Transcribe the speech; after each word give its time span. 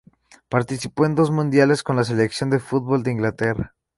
Participó 0.49 1.05
en 1.05 1.13
dos 1.13 1.29
Mundiales 1.29 1.83
con 1.83 1.95
la 1.95 2.03
selección 2.03 2.49
de 2.49 2.57
fútbol 2.59 3.03
de 3.03 3.11
Inglaterra. 3.11 3.75